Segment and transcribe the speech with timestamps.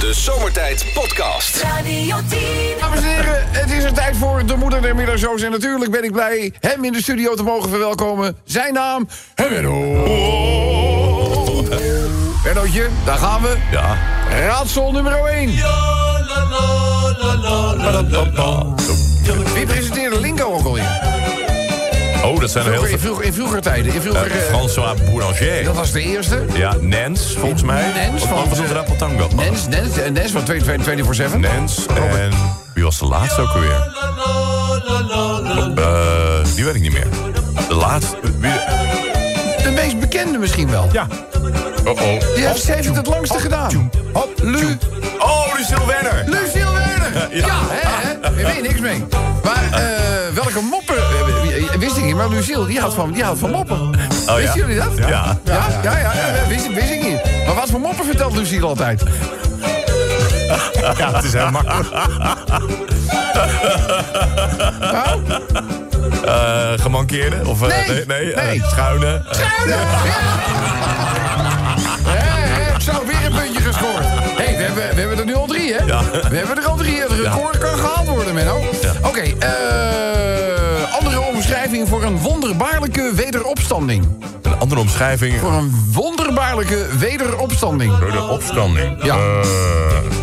[0.00, 1.62] De Zomertijd Podcast.
[1.62, 2.38] Radio 10.
[2.80, 5.42] Dames en heren, het is er tijd voor de moeder der middagshows.
[5.42, 8.36] En natuurlijk ben ik blij hem in de studio te mogen verwelkomen.
[8.44, 9.70] Zijn naam, Benno.
[12.42, 13.56] Bennootje, daar gaan we.
[13.70, 13.98] Ja.
[14.46, 15.50] Raadsel nummer 1.
[19.54, 21.09] Wie presenteerde Lingo ook alweer?
[22.24, 22.98] Oh, dat zijn er heel Vroeger, in, veel.
[22.98, 23.94] vroeger, in vroeger tijden.
[23.94, 25.64] In vroeger, Eh, eh, François Boulanger.
[25.64, 26.44] dat was de eerste.
[26.52, 27.92] Ja, Nens, volgens mij.
[27.94, 29.28] Nens van- was het Rapotango?
[29.36, 31.40] Nens, Nens, Nens van 24-7.
[31.40, 32.30] Nens en...
[32.74, 33.92] Wie was de laatste ook alweer?
[35.76, 37.06] Eh, die weet ik niet meer.
[37.68, 38.16] De laatste...
[38.38, 38.50] Wie...
[39.62, 40.88] De meest bekende misschien wel.
[40.92, 41.06] Ja.
[41.84, 41.98] Oh-oh.
[42.34, 43.90] Die heeft, ze heeft het het langste gedaan.
[44.12, 44.78] Hop, Lu,
[45.18, 46.24] Oh, Lucille Werner.
[46.26, 47.28] Lucille Werner.
[47.36, 47.58] Ja, Ja.
[47.68, 48.20] hè, hè.
[48.20, 49.04] Daar weet je niks mee.
[49.44, 50.96] Maar eh, welke moppen...
[51.80, 53.80] wist ik niet, maar Lucille, die houdt van, die houdt van moppen.
[53.80, 53.94] Oh,
[54.26, 54.34] ja?
[54.36, 54.92] Wisten jullie dat?
[54.96, 55.06] Ja.
[55.44, 57.46] Ja, ja, ja, ja, wist, ik- wist ik niet.
[57.46, 59.02] Maar wat voor moppen vertelt Lucille altijd?
[60.96, 61.88] Ja, het is heel makkelijk.
[64.80, 65.20] Nou,
[66.24, 67.36] Eh, gemankeerde?
[67.48, 68.62] Of, eh, Nee, nee, nee, eh, nee.
[68.70, 69.22] schuine.
[69.30, 69.74] eh, Schuine!
[72.04, 74.04] Hè, hè, Zo, weer een puntje gescoord.
[74.36, 75.84] Hé, hey, we, hebben, we hebben er nu al drie, hè?
[75.84, 76.00] Ja.
[76.30, 77.00] We hebben er al drie.
[77.00, 78.58] Het record kan gehaald worden, Menno.
[78.82, 78.92] Ja.
[79.02, 80.49] Oké, eh,
[80.90, 84.08] andere omschrijving voor een wonderbaarlijke wederopstanding.
[84.42, 85.40] een andere omschrijving.
[85.40, 87.98] Voor een wonderbaarlijke wederopstanding.
[87.98, 89.04] Door de opstanding.
[89.04, 89.14] Ja.
[89.14, 89.48] Eh,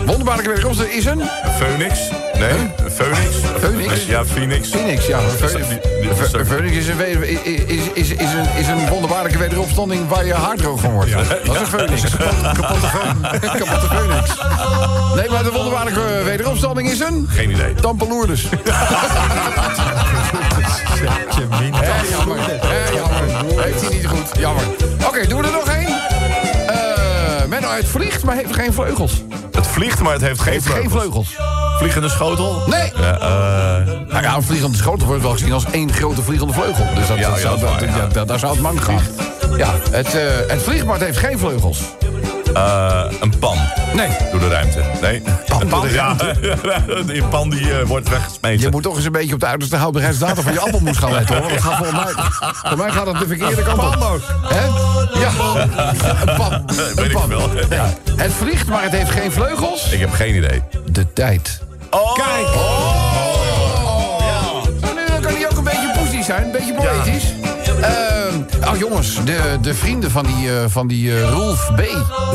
[0.05, 1.21] Wonderbaarlijke wederopstanding is een
[1.57, 1.99] Phoenix?
[2.39, 3.35] Nee, Phoenix?
[3.59, 4.05] Phoenix?
[4.05, 4.69] Ja, Phoenix.
[4.69, 5.19] Phoenix, ja.
[6.45, 6.99] Phoenix- is een,
[7.93, 11.11] is, is, een, is een wonderbaarlijke wederopstanding waar je hart droog van wordt.
[11.11, 11.21] Dat
[11.55, 12.01] is een Phoenix.
[12.59, 12.87] Kapotte.
[13.39, 14.29] Kapotte Phoenix.
[15.15, 17.27] Nee, maar de wonderbaarlijke wederopstanding is een...
[17.29, 17.73] Geen idee.
[20.61, 21.35] Tampeloerders.
[21.79, 22.37] Hé, jammer.
[22.61, 23.63] Hé, jammer.
[23.63, 24.29] Heeft hij niet goed.
[24.39, 24.63] Jammer.
[25.07, 25.87] Oké, doen we er nog één?
[26.67, 29.21] Eh Menno, het vliegt, maar heeft geen vleugels.
[29.51, 31.27] Het vliegt, maar het heeft geen Heeft geen vleugels.
[31.35, 31.77] vleugels.
[31.77, 32.61] Vliegende schotel?
[32.65, 32.91] Nee.
[32.95, 36.85] Ja, eh, Nou ja, een vliegende schotel wordt wel gezien als één grote vliegende vleugel.
[36.95, 38.07] Dus dat, Ja, dat ja, zou, dat is dat- waar, ja.
[38.13, 39.01] ja, daar- zou het mank gaan.
[39.57, 41.79] Ja, het, eh, het vliegt, maar het heeft geen vleugels.
[42.57, 43.57] Eh, een pan.
[43.93, 44.07] Nee.
[44.31, 44.81] Door de ruimte.
[45.01, 45.21] Nee.
[45.47, 46.15] Pan door de ja,
[47.05, 48.59] die pan die eh, wordt weggesmeten.
[48.61, 51.37] Je moet toch eens een beetje op de uiterste houdbaarheidsdatum van je appelmoes gaan letten,
[51.37, 51.49] hoor.
[51.49, 52.13] Dat gaat volgens mij,
[52.53, 54.21] voor mij gaat het de verkeerde kant op.
[54.43, 54.65] Hè?
[55.19, 55.31] Ja,
[56.25, 56.63] een pan.
[56.75, 57.29] weet Een ik pan.
[57.29, 57.49] wel.
[57.69, 57.93] Ja.
[58.15, 59.91] Het vliegt, maar het heeft geen vleugels.
[59.91, 60.61] Ik heb geen idee.
[60.85, 61.61] De tijd.
[61.89, 62.13] Oh.
[62.13, 62.47] Kijk!
[62.55, 64.63] Oh,
[64.95, 67.23] nu dan kan hij ook een beetje poesie zijn, een beetje poëtisch.
[68.71, 71.81] Oh jongens, de, de vrienden van die, eh, van die eh, Rolf B.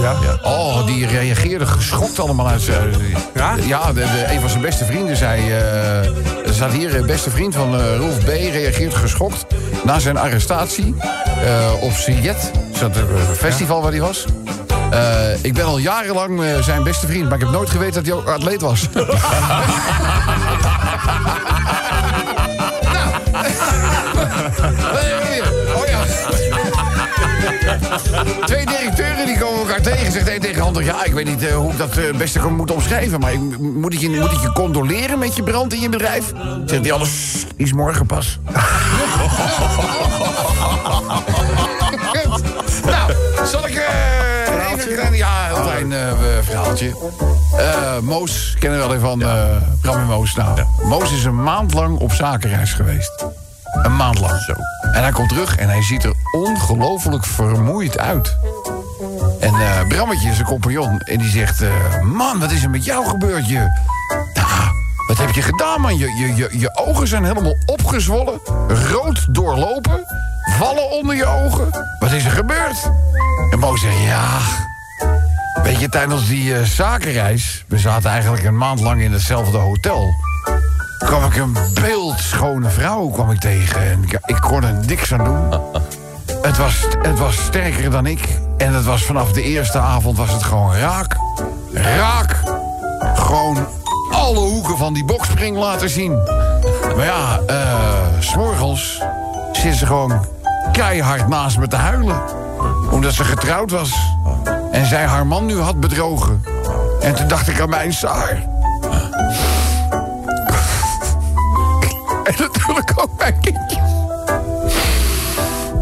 [0.01, 0.15] Ja?
[0.43, 2.95] Oh, die reageerden geschokt allemaal uit zijn...
[3.35, 3.55] Ja?
[3.67, 5.41] Ja, de, de- een van zijn beste vrienden zei...
[5.51, 5.99] eh,
[6.47, 8.27] er staat hier, beste vriend van Rolf B.
[8.29, 9.47] reageert geschokt...
[9.85, 10.95] na zijn arrestatie
[11.81, 12.53] op Siet.
[12.81, 12.97] Dat
[13.37, 14.25] festival waar hij was.
[15.43, 17.25] Ik ben al jarenlang zijn beste vriend...
[17.25, 18.89] maar ik heb nooit geweten dat hij ook atleet was.
[25.43, 25.62] Ja.
[28.45, 30.13] Twee directeuren die komen elkaar tegen.
[30.13, 30.85] Zegt één tegen de ander...
[30.85, 33.21] Ja, ik weet niet eh, hoe ik dat het beste kan- moet omschrijven...
[33.21, 36.33] maar ik, moet, ik je, moet ik je condoleren met je brand in je bedrijf?
[36.67, 37.33] Zegt die anders...
[37.57, 38.39] Die is morgen pas.
[42.85, 43.13] nou,
[43.47, 43.75] zal ik...
[43.75, 46.13] eh, even, ja, heel klein eh,
[46.43, 46.95] verhaaltje.
[48.03, 49.19] Moos, kennen we wel even van
[49.81, 50.35] Bram en Moos.
[50.35, 53.27] Nou, Moos is een maand lang op zakenreis geweest.
[53.73, 54.41] Een maand lang.
[54.41, 54.53] Zo.
[54.93, 58.37] En hij komt terug en hij ziet er ongelooflijk vermoeid uit.
[59.41, 61.63] En eh Brammetje, zijn compagnon, en die zegt...
[61.63, 63.49] eh, man, wat is er met jou gebeurd?
[63.49, 63.81] Je,
[65.07, 65.97] wat heb je gedaan, man?
[65.99, 68.41] Je, je, je, je ogen zijn helemaal opgezwollen,
[68.91, 70.05] rood doorlopen...
[70.59, 71.69] vallen onder je ogen.
[71.99, 72.91] Wat is er gebeurd?
[73.51, 74.39] En Mo zegt, ja...
[75.63, 77.65] Weet je, tijdens die eh, zakenreis...
[77.69, 80.15] we zaten eigenlijk een maand lang in hetzelfde hotel...
[81.05, 83.83] kwam ik een beeldschone vrouw kwam ik tegen.
[83.83, 85.61] En ik, ik kon er niks aan doen.
[86.43, 88.39] Het was, het was sterker dan ik.
[88.57, 91.17] En het was vanaf de eerste avond was het gewoon raak.
[91.73, 92.41] Raak.
[93.15, 93.67] Gewoon
[94.11, 96.13] alle hoeken van die bokspring laten zien.
[96.97, 99.03] Maar ja, eh s'morgens
[99.53, 100.27] zit ze gewoon
[100.73, 102.23] keihard naast me te huilen.
[102.91, 103.93] Omdat ze getrouwd was.
[104.71, 106.45] En zij haar man nu had bedrogen.
[107.01, 108.52] En toen dacht ik aan mijn Saar.
[112.25, 113.81] En natuurlijk ook mijn kindje.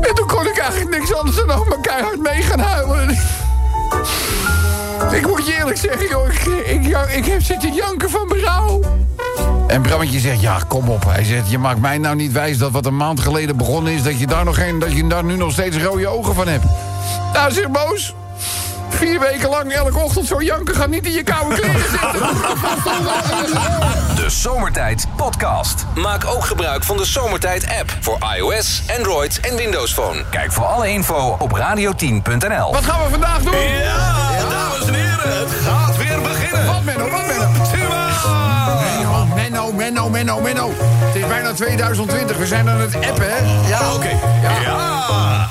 [0.00, 3.18] En toen kon ik eigenlijk niks anders dan ook maar keihard mee gaan huilen.
[5.12, 6.28] Ik moet je eerlijk zeggen, joh,
[6.64, 8.80] ik, ik heb zitten janken van berouw.
[9.66, 11.04] En Brammetje zegt, ja, kom op.
[11.04, 14.02] Hij zegt, je maakt mij nou niet wijs dat wat een maand geleden begonnen is...
[14.02, 16.64] dat je daar, nog geen, dat je daar nu nog steeds rode ogen van hebt.
[17.32, 18.14] Nou, zeg Boos.
[18.88, 22.28] Vier weken lang elke ochtend zo janken gaat niet in je koude kleren zitten.
[24.30, 25.86] De Zomertijd Podcast.
[25.94, 30.24] Maak ook gebruik van de Zomertijd app voor iOS, Android en Windows Phone.
[30.30, 32.72] Kijk voor alle info op radio10.nl.
[32.72, 33.58] Wat gaan we vandaag doen?
[33.58, 36.66] Ja, dames en heren, het gaat weer beginnen.
[36.66, 37.48] Wat Menno, wat Menno?
[38.84, 40.72] Menno, Menno, Menno, Menno, Menno.
[40.78, 43.68] Het is bijna 2020, we zijn aan het appen, hè?
[43.68, 44.18] Ja, Oké.
[44.42, 44.60] Ja.
[44.60, 45.48] Ja,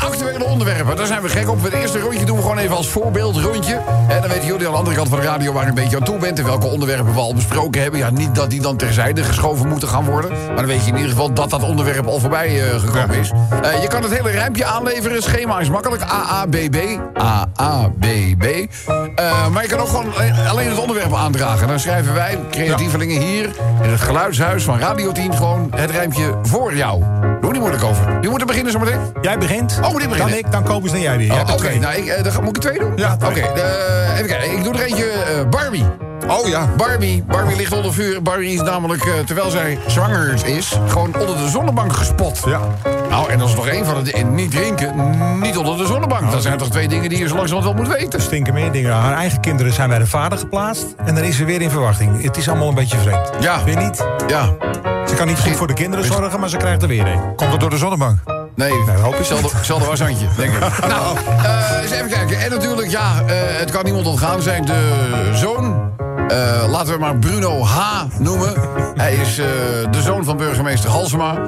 [0.00, 0.96] actuele onderwerpen.
[0.96, 1.62] Daar zijn we gek op.
[1.62, 3.80] Het eerste rondje doen we gewoon even als voorbeeld rondje.
[4.08, 5.96] En dan weten jullie aan de andere kant van de radio waar je een beetje
[5.96, 6.38] aan toe bent...
[6.38, 8.00] en welke onderwerpen we al besproken hebben.
[8.00, 10.30] Ja, niet dat die dan terzijde geschoven moeten gaan worden.
[10.30, 13.30] Maar dan weet je in ieder geval dat dat onderwerp al voorbij eh, gekomen is.
[13.62, 15.22] Eh, je kan het hele rijmpje aanleveren.
[15.22, 16.02] Schema is makkelijk.
[16.02, 16.76] AABB.
[17.54, 18.44] AABB.
[19.14, 20.12] Eh, maar je kan ook gewoon
[20.48, 21.68] alleen het onderwerp aandragen.
[21.68, 23.44] Dan schrijven wij, creatievelingen hier...
[23.82, 25.34] in het geluidshuis van Radio 10...
[25.34, 27.02] gewoon het rijmpje voor jou.
[27.40, 28.18] Doe niet moeilijk over.
[28.20, 29.00] Je moet er beginnen zometeen.
[29.20, 29.80] Jij begint.
[29.84, 30.30] Oh, moet ik beginnen?
[30.34, 31.32] Dan ik, dan Kobus, dan jij weer.
[31.32, 32.92] Oh, Oké, nou, ik, eh, dan ga- moet ik er twee doen?
[32.96, 33.40] Ja, Oké,
[34.14, 34.52] even kijken.
[34.56, 35.84] Ik doe er eentje eh, Barbie.
[36.28, 36.68] Oh ja.
[36.76, 37.22] Barbie.
[37.26, 38.22] Barbie ligt onder vuur.
[38.22, 40.78] Barbie is namelijk, eh, terwijl zij zwanger is...
[40.88, 42.42] gewoon onder de zonnebank gespot.
[42.46, 42.60] Ja.
[43.10, 44.30] Nou, en dat is nog één van het...
[44.30, 44.94] niet drinken,
[45.40, 46.30] niet onder de zonnebank.
[46.30, 48.20] Dat zijn toch twee dingen die je zo langzamerhand wel moet weten.
[48.22, 48.92] Stinken meer dingen.
[48.92, 50.86] Haar eigen kinderen zijn bij de vader geplaatst.
[51.04, 52.22] En dan is ze weer in verwachting.
[52.22, 53.30] Het is allemaal een beetje vreemd.
[53.40, 53.64] Ja.
[53.64, 54.06] Weer niet?
[54.26, 54.44] Ja.
[55.06, 57.34] Ze kan niet goed voor de kinderen zorgen, maar ze krijgt er weer een.
[57.36, 58.18] Komt het door de zonnebank?
[58.54, 59.24] Nee, Nee, hoop ik
[59.88, 60.60] washandje, denk ik.
[60.88, 62.40] nou, eh, eens even kijken.
[62.40, 64.64] En natuurlijk, ja, eh, het kan niemand ontgaan zijn.
[64.64, 65.92] De zoon,
[66.28, 68.04] eh, laten we maar Bruno H.
[68.18, 68.54] noemen.
[68.94, 69.34] Hij is
[69.90, 71.38] de zoon van burgemeester Halsema.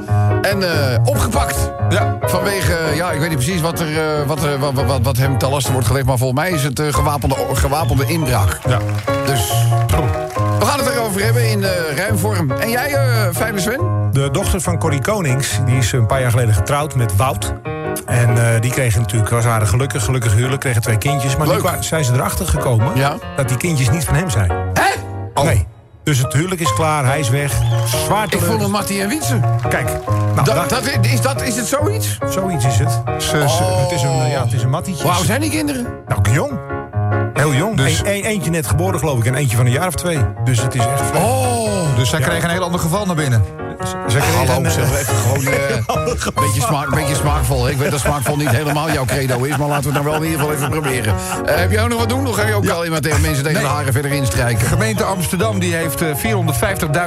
[0.42, 0.62] En
[1.04, 1.70] opgepakt.
[1.88, 2.18] Ja.
[2.22, 5.72] Vanwege, ja, ik weet niet precies wat, er, wat, wat, wat, wat hem ten laste
[5.72, 6.06] wordt gelegd...
[6.06, 8.58] maar volgens mij is het gewapende, gewapende inbraak.
[8.68, 8.78] Ja.
[9.26, 9.52] Dus,
[10.62, 12.50] we gaan het erover hebben in eh ruimvorm.
[12.50, 14.08] En jij, eh fijne Sven?
[14.12, 17.52] De dochter van Corrie Konings, die is een paar jaar geleden getrouwd met Wout.
[18.06, 21.36] En eh, die kregen natuurlijk, was waren gelukkig, gelukkig huwelijk, kregen twee kindjes.
[21.36, 21.76] Maar nu Leuk.
[21.80, 23.16] zijn ze erachter gekomen Ja.
[23.36, 24.50] dat die kindjes niet van hem zijn.
[24.74, 25.42] Hè?
[25.42, 25.66] Nee.
[26.04, 27.52] Dus het huwelijk is klaar, hij is weg.
[27.86, 29.40] Zwaar Ik vond een Mattie en Wietse.
[29.68, 29.88] Kijk,
[30.34, 32.18] nou, Dat, is, dat, is het zoiets?
[32.28, 33.00] zoiets is het.
[33.18, 33.80] Ze- ze- Oh.
[33.82, 35.02] Het is een, ja, het is een mattietje.
[35.02, 35.86] Hoe oud zijn die kinderen?
[36.08, 36.58] Nou, jong.
[37.42, 37.76] Heel jong.
[37.76, 39.24] Dus- eentje net geboren, geloof ik.
[39.24, 40.18] En eentje van een jaar of twee.
[40.44, 41.10] Dus het is echt...
[41.16, 41.96] Oh.
[41.96, 43.61] Dus zij kregen een heel ander geval naar binnen.
[43.86, 47.68] Ze kregen Hallo, een, zeg eh, even gewoon eh, beetje, smaak, beetje smaakvol.
[47.68, 50.14] Ik weet dat smaakvol niet helemaal jouw credo is, maar laten we het nou wel
[50.14, 51.14] in ieder geval even proberen.
[51.46, 52.26] Eh, heb jij ook nog wat doen?
[52.26, 54.66] Of ga je ook al iemand tegen mensen tegen de haren verder instrijken?
[54.66, 56.08] Gemeente Amsterdam die heeft eh,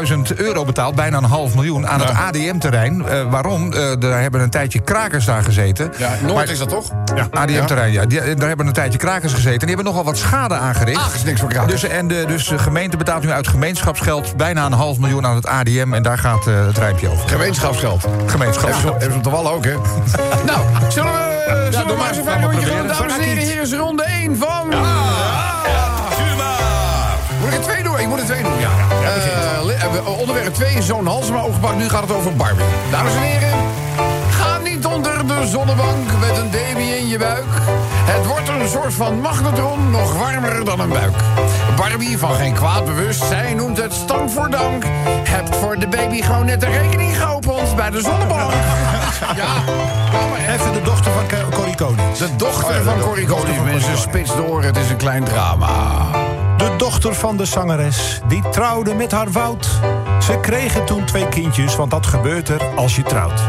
[0.07, 3.07] 450.000 euro betaald, bijna een half miljoen, aan het ADM-terrein.
[3.07, 3.74] Eh, waarom?
[3.74, 5.92] Eh, daar hebben een tijdje krakers daar gezeten.
[5.98, 6.89] Ja, Noord Maar- is dat toch?
[7.31, 8.06] ADM-terrein, ja.
[8.06, 9.60] Die, daar hebben een tijdje krakers gezeten.
[9.60, 11.00] En die hebben nogal wat schade aangericht.
[11.00, 11.81] Ach, is niks voor krakers.
[11.81, 15.36] Dus, en de, dus de gemeente betaalt nu uit gemeenschapsgeld bijna een half miljoen aan
[15.36, 15.94] het ADM.
[15.94, 17.29] En daar gaat eh, het rijmpje over.
[17.29, 18.06] Gemeenschapsgeld.
[18.25, 18.91] Gemeenschapsgeld.
[18.91, 19.71] hebben ze op de wallen ook, hè?
[20.51, 20.59] nou,
[20.89, 22.88] zullen we, eh, zullen we doe maar eens gaan?
[22.88, 24.69] Dames en heren, hier is ronde 1 van...
[24.69, 26.56] Tuma!
[27.39, 28.00] Moet ik er twee doen?
[28.00, 28.69] Ik moet er twee doen, ja.
[29.03, 31.75] Eh, li- eh, onderwerp 2 is zo'n Halsema opgepakt.
[31.77, 32.65] Nu gaat het over Barbie.
[32.91, 33.57] Dames en heren,
[34.29, 37.45] ga niet onder de zonnebank met een baby in je buik.
[38.06, 41.15] Het wordt een soort van magnetron, nog warmer dan een buik.
[41.75, 44.83] Barbie van geen kwaad bewust, zij noemt het stand voor dank.
[45.24, 48.51] Hebt voor de baby gewoon net de rekening geopend bij de zonnebank.
[49.36, 49.63] Ja.
[50.54, 52.19] Even de dochter van Corrie Konings.
[52.19, 56.06] De dochter van Corrie Konings, mensen, spits door, het is een klein drama.
[56.57, 59.69] De dochter van de zangeres, die trouwde met haar Wout.
[60.25, 63.41] Ze kregen toen twee kindjes, want dat gebeurt er als je trouwt.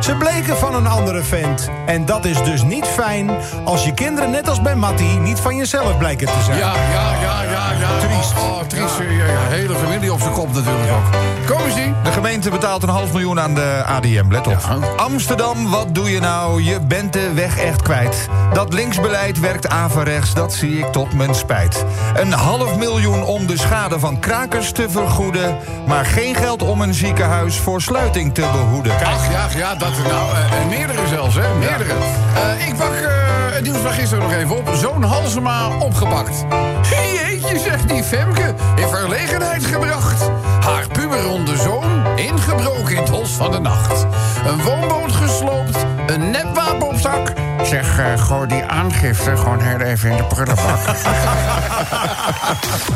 [0.00, 1.70] Ze bleken van een andere vent.
[1.86, 3.30] En dat is dus niet fijn
[3.64, 6.58] als je kinderen, net als bij Mattie, niet van jezelf blijken te zijn.
[6.58, 7.98] Ja, ja, ja, ja, ja.
[7.98, 8.32] Triest.
[8.32, 8.98] Oh, oh, triest.
[8.98, 9.24] Ja.
[9.24, 11.20] Ja, hele familie op zijn kop natuurlijk ook.
[11.46, 11.94] Kom eens zien.
[12.02, 14.58] De gemeente betaalt een half miljoen aan de ADM, let op.
[14.96, 16.62] Amsterdam, wat doe je nou?
[16.62, 18.28] Je bent de weg echt kwijt.
[18.52, 21.84] Dat linksbeleid werkt averechts, dat zie ik tot mijn spijt.
[22.14, 25.56] Een half miljoen om de schade van krakers te vergoeden...
[25.86, 28.92] maar geen geld om een ziekenhuis voor sluiting te behoeden.
[28.92, 30.34] Ach ja, ja, dat nou.
[30.34, 31.54] eh, en meerdere zelfs, hè?
[31.58, 31.92] Meerdere.
[32.34, 33.10] Eh, ik pak eh,
[33.54, 34.70] het nieuws van gisteren nog even op.
[34.74, 36.44] Zo'n Halsema opgepakt.
[36.90, 40.30] Jeetje, zegt die Femke, in verlegenheid gebracht.
[40.64, 44.06] Haar puberronde zoon ingebroken in het holst van de nacht.
[44.46, 45.76] Een woonboot gesloopt,
[46.06, 47.32] een nepwapen op zak.
[47.62, 50.80] Zeg, eh gooi die aangifte gewoon heel even in de prullenbak.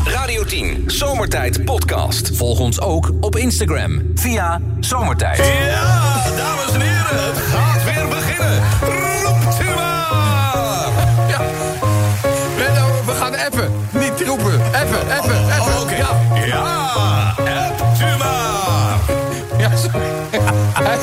[0.18, 2.36] Radio 10 Zomertijd Podcast.
[2.36, 5.38] Volg ons ook op Instagram via Zomertijd.
[5.38, 7.65] Ja, dames en heren,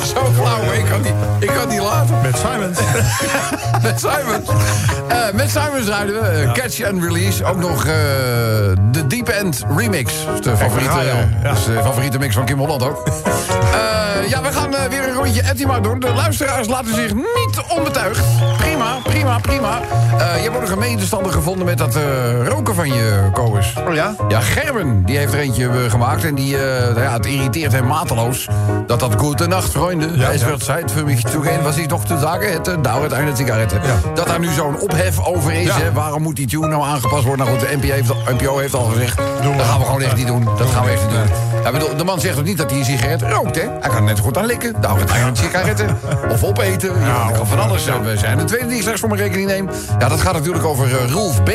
[0.05, 2.21] zo- flauw, ik kan niet, ik kan niet laten.
[2.21, 3.07] Met Simon Simons.
[3.83, 4.49] met Simons.
[5.07, 6.27] Eh, met Simons rijden we.
[6.27, 7.45] eh, Catch and Release.
[7.45, 7.91] Ook nog eh,
[8.91, 10.13] de Deep End Remix.
[10.41, 10.99] De favoriete,
[11.43, 13.03] ja, is de favoriete mix van Kim Holland ook.
[14.23, 15.99] Eh, ja, we gaan eh, weer een rondje Ettima doen.
[15.99, 18.23] De luisteraars laten zich niet onbetuigd.
[18.57, 19.79] Prima, prima, prima.
[20.17, 21.97] Eh, je nog een medestander gevonden met dat
[22.47, 23.73] roken van je, Koos.
[23.87, 24.15] Oh ja?
[24.27, 26.23] Ja, Gerben, die heeft er eentje gemaakt.
[26.23, 28.47] En die, nou ja, het irriteert hem mateloos.
[28.87, 30.17] Dat dat goede nacht, vrienden.
[30.19, 30.47] Ja, es ja.
[30.47, 31.63] wird Zeit für mich zu gehen.
[31.63, 32.81] Was ik nog te zeggen hätte.
[32.81, 33.75] Dauert eine Zigarette.
[34.13, 35.65] Dat daar nu zo'n ophef over is.
[35.65, 35.77] Ja.
[35.77, 35.91] Hè?
[35.91, 37.45] Waarom moet die tune nou aangepast worden?
[37.45, 39.17] Nou goed, de NPO heeft, al- NPO heeft al gezegd.
[39.17, 40.43] Dat gaan we gewoon echt niet doen.
[40.57, 41.52] Dat gaan we echt niet doen.
[41.63, 43.67] Ja, bedoel, de man zegt ook niet dat hij een sigaret rookt, hè?
[43.79, 44.81] Hij kan net zo goed aan likken.
[44.81, 45.85] Dauert eine Zigarette.
[46.31, 46.99] Of opeten.
[46.99, 47.87] Ja, dat kan van alles.
[47.87, 49.69] Eh, We zijn de tweede die ik straks voor mijn rekening neem.
[49.99, 51.49] Ja, dat gaat natuurlijk over Rolf B.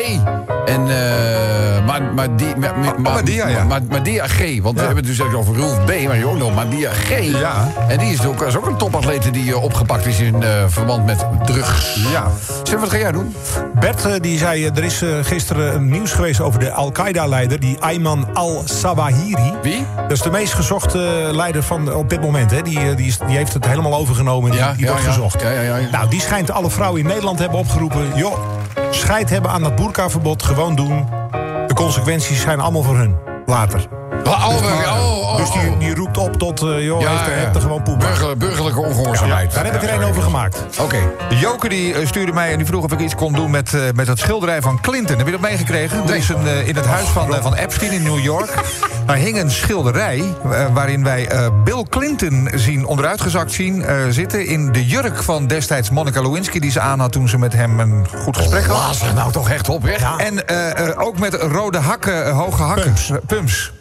[0.65, 3.63] En eh maar, maar die, maar, maar, Madia, ja.
[3.63, 4.61] maar, Madia G.
[4.61, 6.07] Want we hebben het dus eigenlijk over Rolf B.
[6.07, 7.19] Maar je ook nog Madia G.
[7.19, 7.67] Ja.
[7.87, 11.25] En die is ook, is ook een topatlete die eh, opgepakt is in verband met
[11.45, 11.99] drugs.
[12.11, 12.27] Ja.
[12.63, 13.35] Zeg, wat ga jij doen?
[13.79, 17.59] Bert die zei, er is gisteren nieuws geweest over de Al-Qaeda-leider...
[17.59, 19.53] die Ayman al-Sawahiri.
[19.61, 19.85] Wie?
[20.01, 22.51] Dat is de meest gezochte eh, leider van op dit moment.
[22.51, 22.61] Hè.
[22.61, 25.05] Die, eh, die, is, die heeft het helemaal overgenomen en die, Ja, die ja, wordt
[25.05, 25.11] ja.
[25.11, 25.43] gezocht.
[25.91, 28.15] Nou, die schijnt alle vrouwen in Nederland te hebben opgeroepen...
[28.15, 28.37] joh,
[28.89, 31.05] scheid hebben aan dat boerkaverbod, gewoon doen.
[31.67, 33.28] De consequenties zijn allemaal voor hun.
[33.49, 33.87] Later.
[34.23, 35.79] Oh, oh, oh, oh, dus die, oh.
[35.79, 37.37] die roept op tot, eh, joh, Ja, heeft, er- ja.
[37.37, 37.99] heeft er gewoon poep.
[37.99, 39.53] Burger- burgerlijke ongehoorzaamheid.
[39.53, 40.63] Daar heb ik er een over gemaakt.
[40.79, 40.97] Oké.
[41.29, 43.81] Joke die eh, stuurde mij en die vroeg of ik iets kon doen met, eh,
[43.95, 45.17] met het schilderij van Clinton.
[45.17, 46.07] Heb je dat meegekregen?
[46.07, 48.53] Er is een, in het huis van, van Epstein in New York.
[49.05, 50.23] Daar hing een schilderij
[50.73, 51.29] waarin wij
[51.63, 54.45] Bill Clinton zien onderuitgezakt zien zitten...
[54.45, 57.79] in de jurk van destijds Monica Lewinsky die ze aan had toen ze met hem
[57.79, 59.01] een goed gesprek had.
[59.01, 60.17] Laat nou toch echt op, hè?
[60.17, 60.47] En
[60.97, 62.93] ook met rode hakken, hoge hakken.
[62.93, 63.11] Pumps.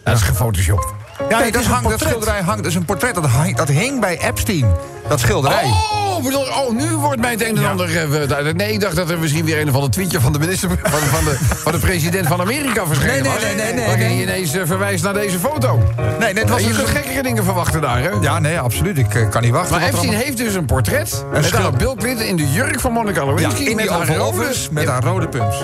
[0.03, 0.87] Dat is gefotoshopt.
[1.29, 2.57] Ja, dat, is een dat schilderij hangt.
[2.63, 3.15] Dat is een portret.
[3.15, 4.67] Dat, hang- dat hing bij Epstein.
[5.09, 5.65] Dat schilderij.
[5.65, 7.97] Oh, bedoel, oh, nu wordt mij het een en ander...
[7.97, 10.69] eh, nee, ik dacht dat er misschien weer een of ander tweetje van de minister...
[10.83, 14.23] van, van, de, van de president van Amerika verschenen Nee, nee, nee, nee, nee, je
[14.23, 15.83] ineens eh, verwijst naar deze foto.
[15.97, 18.09] Nee, nee, het was je kunt een- gekkere dingen verwachten daar, hè?
[18.21, 18.99] Ja, nee, absoluut.
[18.99, 19.71] Ik eh, kan niet wachten.
[19.75, 21.25] Maar Epstein allemaal- heeft dus een portret...
[21.33, 23.63] met schil- Bill Clinton in de jurk van Monica Ja, Lewinsky...
[23.63, 24.55] in met die haar rode...
[24.71, 25.57] Met haar rode pumps.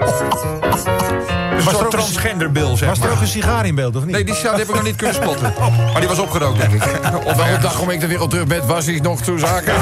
[0.00, 3.14] Een Was er soort ook een- transgenderbil, zeg Was er maar.
[3.14, 4.12] ook een sigaar in beeld, of niet?
[4.14, 5.52] Nee, die, die heb ik nog niet kunnen spotten.
[5.92, 6.82] Maar die was opgerookt, denk ik.
[6.82, 7.62] Of Wel op ergens.
[7.62, 9.74] dag om ik de wereld terug met was ik nog toe zaken.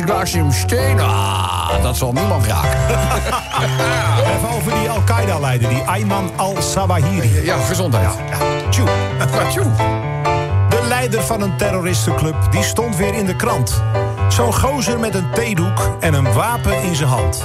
[0.00, 2.78] Een laatste glaasje steen, ah, dat zal niemand raken.
[4.36, 7.44] Even over die Al-Qaeda-leider, die Ayman al-Sawahiri.
[7.44, 8.10] Ja, gezondheid.
[8.70, 8.88] Tjoe.
[9.18, 9.64] Ja, tjoe.
[10.68, 13.82] De leider van een terroristenclub, die stond weer in de krant.
[14.28, 17.44] Zo'n gozer met een theedoek en een wapen in zijn hand.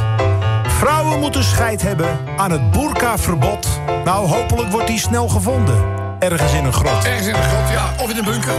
[0.68, 3.68] Vrouwen moeten scheid hebben aan het boerkaverbod.
[4.06, 5.84] Nou, hopelijk wordt die snel gevonden.
[6.20, 7.04] Ergens in een grot.
[7.06, 8.04] Ergens in de grot, ja.
[8.04, 8.54] Of in een bunker.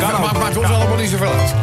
[0.00, 1.54] Dat maakt ons allemaal niet zoveel uit.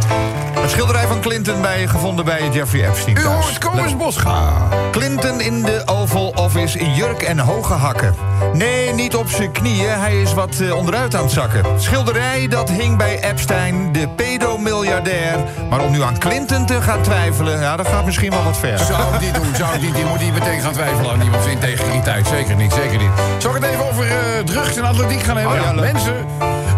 [0.55, 4.53] Een schilderij van Clinton bij, gevonden bij Jeffrey Epstein U hoort Kobus Bosga.
[4.91, 8.15] Clinton in de Oval Office in jurk en hoge hakken.
[8.53, 11.63] Nee, niet op zijn knieën, hij is wat eh, onderuit aan het zakken.
[11.81, 15.37] Schilderij dat hing bij Epstein, de pedomiljardair.
[15.69, 18.79] Maar om nu aan Clinton te gaan twijfelen, ja, dat gaat misschien wel wat ver.
[18.79, 19.95] Zou ik niet doen, zou ik niet.
[19.95, 22.27] Die moet niet meteen gaan twijfelen aan iemands integriteit.
[22.27, 23.11] Zeker niet, zeker niet.
[23.37, 25.59] Zal ik het even over eh, drugs en atletiek gaan hebben?
[25.59, 25.71] Oh ja.
[25.71, 26.25] Mensen,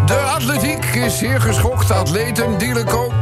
[0.06, 1.90] de atletiek is zeer geschokt.
[1.90, 3.12] Atleten dealen kook.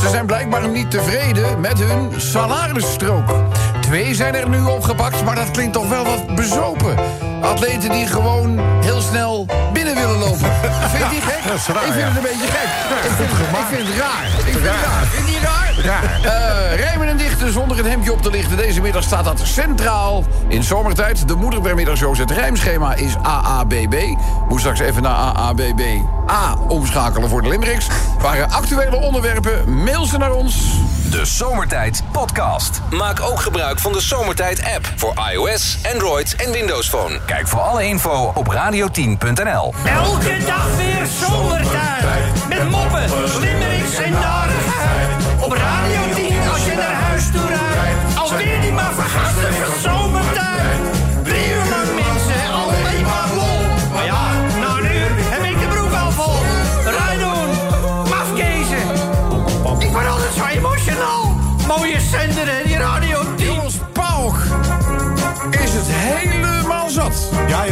[0.00, 3.34] Ze zijn blijkbaar niet tevreden met hun salarisstrook.
[3.80, 6.96] Twee zijn er nu opgepakt, maar dat klinkt toch wel wat bezopen.
[7.40, 10.52] Atleten die gewoon heel snel binnen willen lopen.
[10.92, 11.48] Vind je die gek?
[11.48, 12.08] dat is raar, ik vind ja.
[12.08, 12.68] het een beetje gek.
[13.04, 14.26] ik, vind, ik vind het raar.
[14.26, 15.04] Ik vind het raar.
[15.04, 16.20] Vind je het raar?
[16.22, 18.56] Eh, rijmen en dichten zonder een hemdje op te lichten.
[18.56, 21.28] Deze middag staat dat centraal in zomertijd.
[21.28, 22.18] De moeder der middagshows.
[22.18, 23.94] Het rijmschema is AABB.
[24.48, 25.80] Moet straks even naar AABB
[26.30, 27.86] A omschakelen voor de limericks.
[28.20, 29.82] Waren actuele onderwerpen.
[29.82, 30.54] Mail ze naar ons.
[31.10, 32.80] De Zomertijd Podcast.
[32.90, 37.20] Maak ook gebruik van de Zomertijd app voor iOS, Android en Windows Phone.
[37.26, 39.74] Kijk voor alle info op radio10.nl.
[39.84, 42.48] Elke dag weer zomertijd.
[42.48, 43.04] Met moppen,
[43.40, 44.99] limmerings en narigheid.
[48.30, 48.42] Rijdt.
[48.42, 49.99] Alweer die maar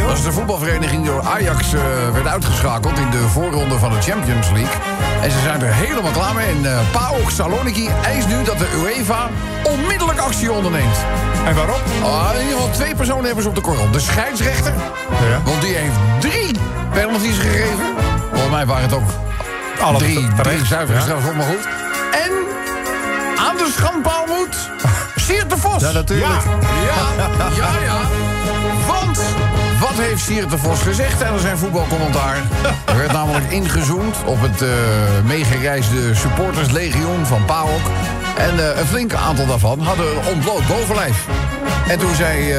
[0.07, 1.79] Dat is de voetbalvereniging die door Ajax eh,
[2.13, 2.97] werd uitgeschakeld...
[2.99, 4.75] in de voorronde van de Champions League.
[5.21, 6.47] En ze zijn er helemaal klaar mee.
[6.47, 9.29] En uh, PAOK Saloniki eist nu dat de UEFA
[9.63, 10.97] onmiddellijk actie onderneemt.
[11.45, 11.79] En waarom?
[12.03, 13.91] Ah, in ieder geval twee personen hebben ze op de korrel.
[13.91, 14.73] De scheidsrechter,
[15.29, 15.41] Ja.
[15.43, 16.55] want die heeft drie
[16.93, 17.85] penalties gegeven.
[18.29, 19.09] Volgens mij waren het ook
[19.81, 21.15] Alle drie, drie zuivere Ja.
[21.35, 21.67] maar goed.
[22.11, 22.31] En
[23.47, 24.55] aan de schandpaal moet
[25.25, 25.81] Siert de Vos.
[25.81, 26.29] Ja, natuurlijk.
[26.87, 27.25] Ja,
[27.57, 27.97] ja, ja.
[29.99, 32.35] Heeft Siert de Vos gezegd tijdens zijn voetbalcommentaar?
[32.85, 34.69] Er werd namelijk ingezoomd op het eh
[35.25, 37.81] meegereisde supporterslegioen van PAOK.
[38.37, 41.25] En eh, een flink aantal daarvan hadden een ontbloot bovenlijf.
[41.87, 42.53] En toen zei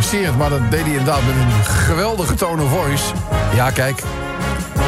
[0.00, 3.04] Siert, maar dat deed hij inderdaad met een geweldige tone of voice.
[3.54, 4.02] Ja, kijk,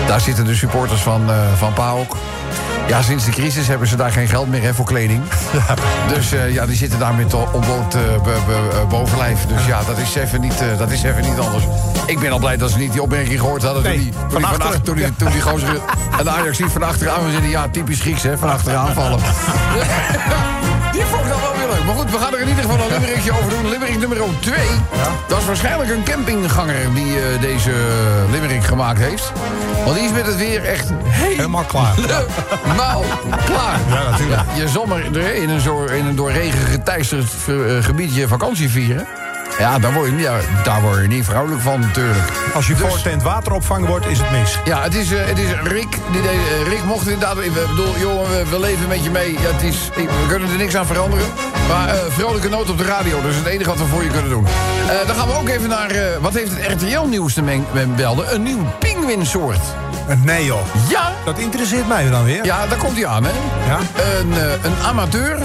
[0.06, 2.16] daar zitten de supporters van, eh van PAOK.
[2.86, 5.22] Ja, sinds de crisis hebben ze daar geen geld meer hè, voor kleding.
[6.14, 7.96] Dus ja, die zitten daar met ontbloot
[8.88, 9.46] bovenlijf.
[9.46, 11.64] Dus ja, dat is, even niet, dat is even niet anders.
[12.06, 13.82] Ik ben al blij dat ze niet die opmerking gehoord hadden...
[13.82, 15.80] Nee, toen die, toen van die, achter, toen die, toen die gozer
[16.18, 17.50] en de Ajax niet van achteraan zitten.
[17.50, 19.20] Ja, typisch Grieks, hè, van achteraan vallen.
[20.92, 21.84] Die vond ik dan wel weer leuk.
[21.84, 23.68] Maar goed, we gaan er in ieder geval een limerickje over doen.
[23.68, 24.54] Limerick nummer 2.
[25.28, 27.72] Dat is waarschijnlijk een campingganger die eh, deze
[28.30, 29.32] limerick gemaakt heeft.
[29.84, 31.94] Want die is met het weer echt Helemaal klaar.
[32.62, 33.04] helemaal
[33.44, 33.78] klaar.
[33.88, 34.40] Ja, natuurlijk.
[34.54, 37.54] Ja, je zomer er in een, zo, in een door regen geteisterd eh,
[37.84, 39.06] gebiedje vakantie vieren.
[39.62, 42.30] Ja, daar word, je, ja, daar word je niet vrolijk van natuurlijk.
[42.54, 44.58] Als je Dus- voortent wateropvang wordt, is het mis.
[44.64, 45.96] ja, het is, eh, het is Rick.
[46.12, 47.38] Die eh, Rick mocht inderdaad.
[47.38, 49.32] Ik bedoel, jongen, we, we leven met je mee.
[49.32, 51.26] Ja, het is, we kunnen er niks aan veranderen.
[51.68, 53.20] Maar eh, vrolijke noot op de radio.
[53.22, 54.46] Dat is het enige wat we voor je kunnen doen.
[55.06, 55.90] Dan gaan we ook even naar.
[56.20, 57.42] wat heeft het RTL-nieuws te
[57.96, 58.34] melden?
[58.34, 59.60] Een nieuw pinguïnsoort.
[60.22, 60.60] Nee joh.
[60.88, 62.44] Ja, Dat interesseert mij dan weer.
[62.44, 63.30] ja, daar komt hij aan, hè?
[63.66, 63.78] Ja?
[64.18, 65.38] Een, een amateur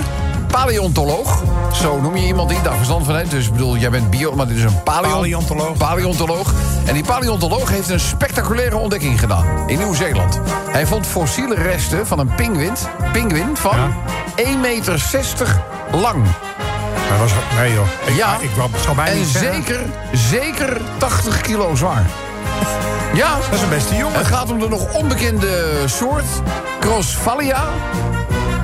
[0.51, 1.43] paleontoloog.
[1.73, 3.31] Zo noem je iemand die daar verstand van heeft.
[3.31, 5.77] Dus ik bedoel, jij bent bio, maar dit is een paleon- Paleontoloog.
[5.77, 6.53] paleontoloog.
[6.85, 9.45] En die paleontoloog heeft een spectaculaire ontdekking gedaan.
[9.67, 10.39] In Nieuw-Zeeland.
[10.71, 12.73] Hij vond fossiele resten van een pinguïn,
[13.11, 13.89] pinguïn van Ja.
[14.35, 15.61] 1,60 meter
[15.91, 16.23] lang.
[17.09, 17.87] Dat was, nee joh.
[18.05, 18.37] Ik, Ja.
[18.39, 19.79] ik wou- zou mij En zeker,
[20.13, 22.05] zeker 80 kilo zwaar.
[23.13, 24.17] Ja, Dat is een beste jongen.
[24.17, 26.25] het gaat om de nog onbekende soort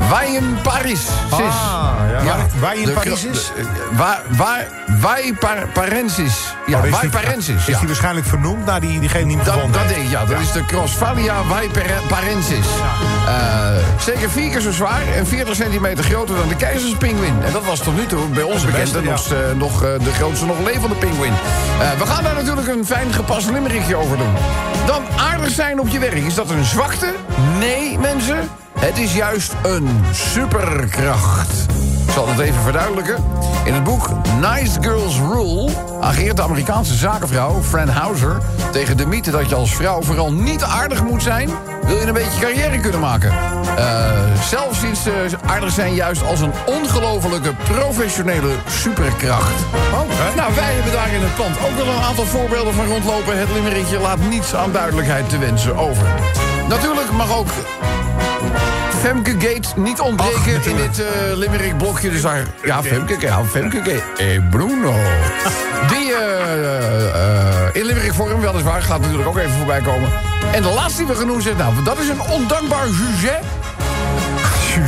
[0.10, 1.08] Crosvalia Paris.
[1.30, 2.24] Ah, ja.
[2.24, 3.52] Waar- waar in Paris is?
[3.58, 3.63] eh,
[3.98, 4.68] Waar, waar,
[5.02, 6.56] Waiparensis.
[6.68, 7.56] Ja, Oh, is die- Waiparensis.
[7.56, 7.78] Is Ja.
[7.80, 9.96] die waarschijnlijk vernoemd naar die, diegene die hem Dat, gevonden dat heeft?
[9.96, 10.26] denk ik, ja.
[10.36, 12.66] Dat is de Crosvalia Waiparensis.
[13.28, 17.44] Eh, zeker vier keer zo zwaar en 40 centimeter groter dan de keizerspinguïn.
[17.46, 19.10] En dat was tot nu toe bij ons bekend en ja.
[19.10, 21.34] nog, eh, nog eh, de grootste nog levende pinguïn.
[21.80, 24.34] Eh, we gaan daar natuurlijk een fijn gepast limerickje over doen.
[24.86, 26.13] Dan aardig zijn op je werk.
[26.16, 27.13] Is dat een zwakte?
[27.60, 28.50] Nee, mensen.
[28.79, 31.65] Het is juist een superkracht.
[32.05, 33.15] Ik zal het even verduidelijken.
[33.65, 34.09] In het boek
[34.41, 35.69] Nice Girls Rule
[36.01, 40.63] ageert de Amerikaanse zakenvrouw Fran Hauser tegen de mythe dat je als vrouw vooral niet
[40.63, 41.49] aardig moet zijn,
[41.86, 43.31] wil je een beetje carrière kunnen maken.
[43.77, 44.12] Eh,
[44.49, 49.65] zelf ziet ze aardig zijn juist als een ongelofelijke professionele superkracht.
[50.36, 53.39] Nou, wij hebben daar in het pand ook wel een aantal voorbeelden van rondlopen.
[53.39, 56.07] Het limerickje laat niets aan duidelijkheid te wensen over.
[56.67, 57.49] Natuurlijk mag ook
[59.04, 62.10] Femke Gate niet ontbreken in dit eh limerick blokje.
[62.10, 64.04] Dus daar, ja, Femke, ja, Femke Gate.
[64.18, 64.94] Hey Bruno.
[65.92, 70.10] Die eh, eh, in limerick vorm weliswaar gaat natuurlijk ook even voorbij komen.
[70.54, 73.44] En de laatste die we genoemd zijn, nou, dat is een ondankbaar sujet.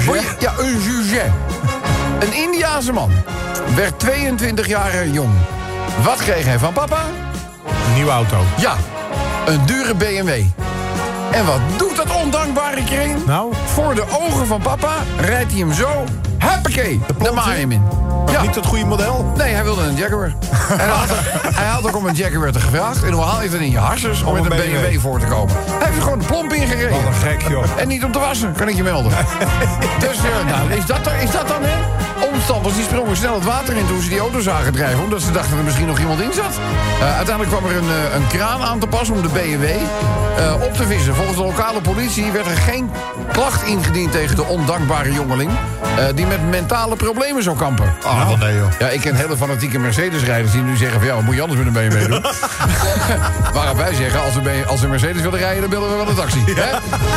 [0.05, 0.35] Je?
[0.39, 1.31] Ja, een sujet.
[2.19, 3.11] Een Indiaanse man
[3.75, 5.33] werd 22 jaar jong.
[6.03, 7.01] Wat kreeg hij van papa?
[7.65, 8.37] Een nieuwe auto.
[8.57, 8.75] Ja,
[9.45, 10.43] een dure BMW.
[11.35, 13.25] En wat doet dat ondankbare kring?
[13.25, 13.53] Nou?
[13.65, 16.03] Voor de ogen van papa rijdt hij hem zo...
[16.37, 17.83] Huppakee, de maai hem in.
[18.31, 18.41] Ja.
[18.41, 19.33] Niet het goede model?
[19.37, 20.33] Nee, hij wilde een Jaguar.
[20.81, 21.09] hij, had,
[21.55, 23.03] hij had ook om een Jaguar te gevraagd.
[23.03, 25.19] En hoe haal je het in je harsers om Om met een BMW BMW voor
[25.19, 25.55] te komen?
[25.55, 26.91] Hij heeft er gewoon de plomp ingereden.
[26.91, 27.63] Wat een gek, joh.
[27.77, 29.11] En niet om te wassen, kan ik je melden.
[30.05, 31.75] dus eh, nou, is, dat, is dat dan, hè?
[32.35, 35.03] Omstanders die sprongen snel het water in toen ze die auto zagen drijven...
[35.03, 36.59] omdat ze dachten dat er misschien nog iemand in zat.
[36.99, 40.53] Eh, uiteindelijk kwam er een, eh, een kraan aan te pas om de BMW eh,
[40.63, 41.15] op te vissen.
[41.15, 42.91] Volgens de lokale politie werd er geen
[43.31, 44.11] klacht ingediend...
[44.11, 45.51] tegen de ondankbare jongeling...
[46.15, 47.93] die met mentale problemen zou kampen.
[48.03, 48.67] Ah, wat nee, joh.
[48.79, 51.07] Ja, ik ken hele fanatieke Mercedes-rijders die nu zeggen van...
[51.07, 52.23] ja, wat moet je anders met een BMW doen?
[53.53, 55.61] Waarop wij zeggen, als we, als we Mercedes willen rijden...
[55.61, 56.43] dan bellen we wel een taxi.
[56.45, 56.71] Hè?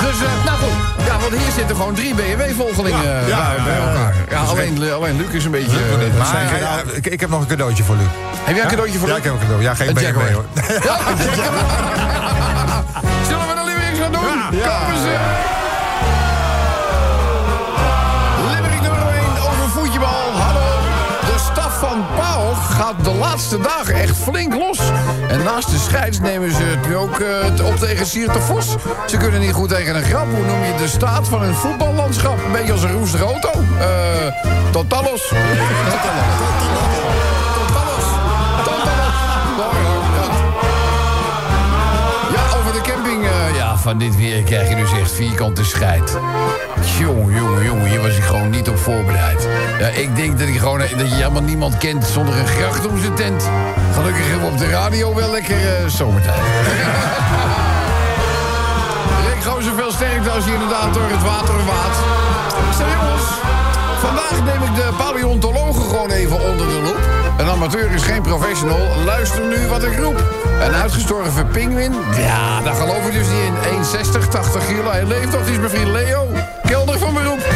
[0.07, 1.07] Dus, nou goed.
[1.07, 4.15] Ja, want hier zitten gewoon drie BMW-volgelingen Ja, ja, bij, elkaar.
[4.31, 5.77] Ja, alleen, alleen Luc is een beetje...
[5.79, 6.49] eh, Maar zijn
[6.97, 8.07] ik, ik heb nog een cadeautje voor Luc.
[8.45, 9.25] heb jij een cadeautje voor Ja, Luc?
[9.25, 9.63] ik heb een cadeau.
[9.63, 10.33] Ja, geen Een BMW Jaguar.
[10.33, 10.45] hoor.
[10.55, 10.97] Ja.
[13.29, 14.21] Zullen we de limericks gaan doen?
[14.21, 15.09] Komen ze.
[15.09, 15.38] Limerick
[22.79, 24.79] gaat de laatste dagen echt flink los.
[25.29, 28.77] En naast de scheids nemen ze het nu ook eh, op tegen Sierte Vos.
[29.07, 30.27] Ze kunnen niet goed tegen een grap.
[30.31, 32.45] Hoe noem je de staat van een voetballandschap?
[32.45, 33.51] Een beetje als een roestige auto.
[33.79, 33.89] Eh
[34.71, 34.73] totalos.
[34.73, 35.29] Totalos.
[35.91, 37.48] Totalos.
[43.79, 46.19] Van dit weer krijg je dus echt vierkante scheid.
[46.99, 49.49] Jongen, jongen, jongen, hier was ik gewoon niet op voorbereid.
[49.79, 52.99] Ja, ik denk dat, ik gewoon, dat je helemaal niemand kent zonder een gracht om
[52.99, 53.49] zijn tent.
[53.95, 56.41] Gelukkig hebben we op de radio wel lekker eh, zomertijd.
[59.27, 61.97] Rick gewoon zoveel sterkte als je inderdaad door het water waat.
[62.79, 63.29] Jongens,
[64.01, 67.18] vandaag neem ik de paleontologen gewoon even onder de loep.
[67.39, 68.79] Een amateur is geen professional.
[69.05, 70.23] Luister nu wat ik roep.
[70.61, 71.95] Een uitgestorven pinguïn?
[72.17, 73.39] Ja, daar geloof ik dus niet
[73.71, 73.83] in.
[74.23, 74.91] 1,60, 80 kilo.
[74.91, 75.43] Hij leeft nog.
[75.43, 76.29] Die is mijn vriend Leo.
[76.63, 77.39] Kelder van beroep.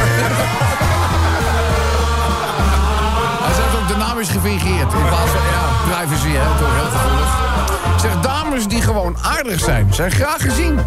[3.45, 3.77] Hij zegt
[4.13, 4.93] ook, is gefingeerd.
[4.93, 8.01] In plaats van, privacy, hè, toch heel gevoelig.
[8.01, 10.79] Zeg, dames die gewoon aardig zijn, zijn graag gezien.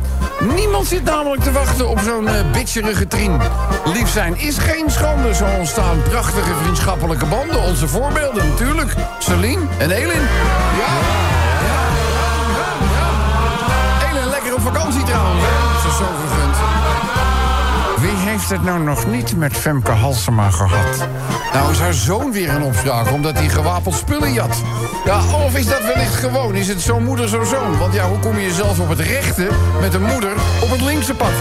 [0.55, 3.41] Niemand zit namelijk te wachten op zo'n eh, bitcherige trien.
[3.85, 5.33] Lief zijn is geen schande.
[5.33, 7.61] Zo ontstaan prachtige vriendschappelijke banden.
[7.61, 8.93] Onze voorbeelden natuurlijk.
[9.19, 10.21] Celine en Elin.
[10.79, 10.91] Ja.
[11.65, 11.79] Ja.
[12.55, 12.67] Ja.
[12.95, 14.09] Ja.
[14.11, 15.43] Elin lekker op vakantie trouwens.
[15.81, 16.55] Ze is zo vergund.
[18.05, 21.07] Wie heeft het nou nog niet met Femke Halsema gehad?
[21.53, 24.61] Nou is haar zoon weer een opspraak omdat hij gewapend spullen jat.
[25.05, 26.55] Ja, of is dat wellicht gewoon?
[26.55, 27.77] Is het zo moeder, zo zoon?
[27.77, 29.49] Want ja, hoe kom je jezelf op het rechte
[29.81, 31.31] met een moeder op het linkse pad?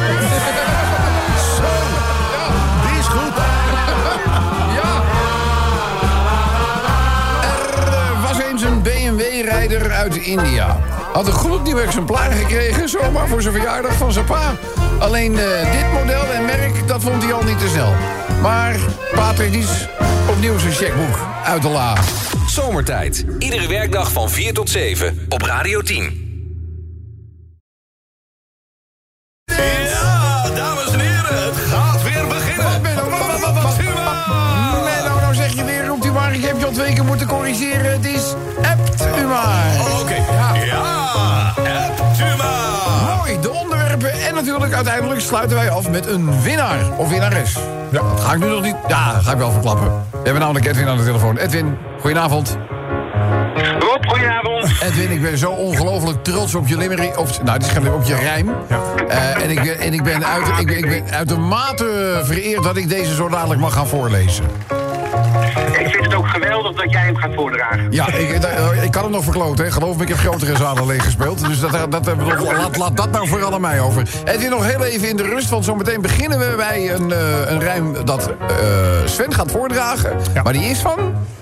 [9.73, 10.79] Uit India.
[11.13, 14.55] Had een gloednieuw exemplaar gekregen, zomaar voor zijn verjaardag van zijn pa.
[14.99, 17.93] Alleen eh, dit model en merk, dat vond hij al niet te snel.
[18.43, 18.77] Maar
[19.15, 19.65] Patrick
[20.31, 21.95] opnieuw zijn checkboek uit de la.
[22.47, 23.25] Zomertijd.
[23.39, 26.24] Iedere werkdag van 4 tot 7 op Radio 10.
[39.35, 40.01] Maar.
[40.01, 40.15] Oké,
[40.65, 43.17] ja, hebt u maar.
[43.17, 44.13] Mooi, de onderwerpen.
[44.13, 47.59] En natuurlijk uiteindelijk sluiten wij af met een winnaar of winnares.
[47.91, 48.77] Ja, dat ga ik nu nog niet...
[48.89, 49.87] Ja, ga ik wel verklappen.
[50.11, 51.37] We hebben namelijk Edwin aan de telefoon.
[51.37, 52.57] Edwin, goedenavond.
[53.79, 54.83] Rob, goedenavond.
[54.83, 57.19] Edwin, ik ben zo ongelooflijk trots op je limerick.
[57.19, 58.55] Of, nou, het is op je rijm.
[59.09, 62.77] Eh, en ik ben, en ik ben, uit, ik ben, ik ben uitermate vereerd dat
[62.77, 64.45] ik deze zo dadelijk mag gaan voorlezen.
[65.79, 67.87] Ik vind het ook geweldig dat jij hem gaat voordragen.
[67.93, 69.71] Ja, ik, eh, ik kan hem nog verkloten, hè.
[69.71, 71.47] Geloof me, ik heb grotere zalen leeg gespeeld.
[71.47, 72.17] Dus dat, dat, dat,
[72.57, 74.03] laat, laat dat nou vooral aan mij over.
[74.25, 77.19] Edwin, nog heel even in de rust, want zometeen beginnen we bij een, eh,
[77.51, 78.57] een rijm dat eh,
[79.05, 80.17] Sven gaat voordragen.
[80.35, 80.43] Ja.
[80.43, 80.99] Maar die is van...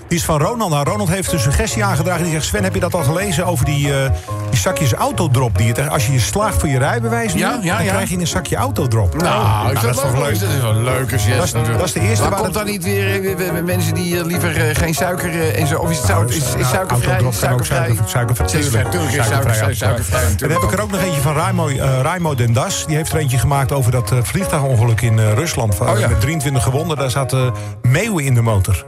[0.07, 0.71] Die is van Ronald.
[0.71, 2.23] Nou, Ronald heeft een suggestie aangedragen.
[2.23, 4.09] Die zegt, Sven, heb je dat al gelezen over die, eh,
[4.49, 5.57] die zakjes autodrop?
[5.57, 7.77] Die je, te- als je je slaagt voor je rijbewijs nu, Ja, dan ja.
[7.81, 9.15] krijg je een zakje autodrop.
[9.21, 10.39] Nou, is dat is toch leuk?
[10.39, 11.77] Dat is wel een leuke yes, Dat is- natuurlijk.
[11.79, 13.93] dat is de eerste Maar waar komt het- dan niet weer eh, weer- weer mensen
[13.93, 15.77] die eh, liever eh, geen suiker eh, en zo...
[15.79, 17.19] Of is het zout, is, is suikervrij?
[17.31, 17.31] Suikervrij?
[17.31, 22.35] suikervrij, Is- Suikervrij, suikervrij, suikervrij heb ik er ook nog eentje van Raimo, eh, Raimo
[22.35, 22.85] Den Das.
[22.85, 25.75] Die heeft er eentje gemaakt over dat eh, vliegtuigongeluk in eh, Rusland.
[25.75, 26.07] Van- Oh.
[26.07, 26.97] Met 23 gewonden.
[26.97, 28.85] Daar zaten meeuwen in de motor.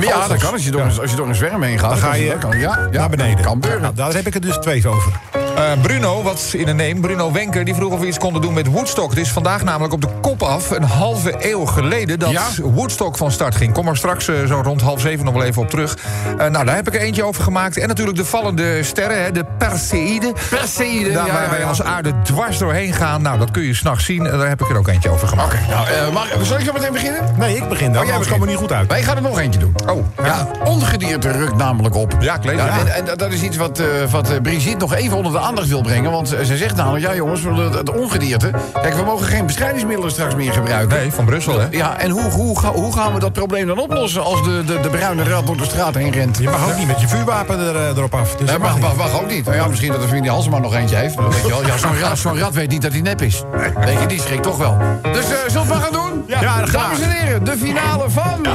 [0.00, 1.90] Ja, dat kan als je door, een- als je door een zwerm heen gaat.
[1.90, 3.44] Dan ga je kan, ja, ja, naar beneden.
[3.44, 3.80] Kan gebeuren.
[3.82, 5.12] Nou, daar heb ik er dus twee over.
[5.56, 8.54] Eh, Bruno, wat in een neem, Bruno Wenker, die vroeg of we iets konden doen
[8.54, 9.10] met Woodstock.
[9.10, 12.46] Het is vandaag namelijk op de kop af, een halve eeuw geleden, dat Ja?
[12.62, 13.72] Woodstock van start ging.
[13.72, 15.96] Kom er straks eh, zo rond half zeven nog wel even op terug.
[16.38, 17.76] Eh, nou, daar heb ik er eentje over gemaakt.
[17.76, 20.32] En natuurlijk de vallende sterren, hè, de Perseïden.
[20.50, 21.66] Perseïden, Daar ja, waar ja, wij ja.
[21.66, 23.22] als aarde dwars doorheen gaan.
[23.22, 24.26] Nou, dat kun je s'nachts zien.
[24.26, 25.68] En daar heb ik er ook eentje over gemaakt.
[25.68, 27.20] Nou, eh, mag, zal ik zo meteen beginnen?
[27.38, 28.02] Nee, ik begin dan.
[28.02, 28.32] Oh, jij begint.
[28.32, 28.88] komen we niet goed uit.
[28.88, 29.74] Wij gaan er nog eentje doen.
[29.88, 32.16] Oh, Ja, ongedierte rukt namelijk op.
[32.20, 32.88] Ja, ik lees het.
[32.88, 35.80] en, en dat is iets wat, eh, wat Brigitte nog even onder de aandacht wil
[35.82, 36.10] brengen.
[36.10, 38.50] Want eh, ze zegt namelijk, ja jongens, we- het ongedierte...
[38.82, 40.96] Kijk, we mogen geen bestrijdingsmiddelen straks meer gebruiken.
[40.98, 41.66] Nee, van Brussel, hè?
[41.70, 44.22] Ja, en hoe, hoe, hoe gaan we dat probleem dan oplossen...
[44.24, 46.38] als de, de, de bruine rat door de straat heen rent?
[46.38, 48.30] Je mag ook niet met je vuurwapen er, eh, erop af.
[48.36, 49.44] Dus Nee, dat mag, mag ook niet.
[49.44, 51.14] Nou ja, misschien dat de familie Halsema nog eentje heeft.
[51.14, 51.66] Weet je wel.
[51.66, 53.42] Ja, zo'n rat, zo'n rat weet niet dat hij nep is.
[53.84, 54.76] Weet je, die schrikt toch wel.
[55.02, 56.24] Dus eh zullen we maar gaan doen?
[56.26, 56.70] Ja, graag.
[56.70, 58.46] Dames en heren, de finale van...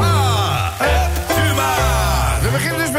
[0.77, 1.08] Hebt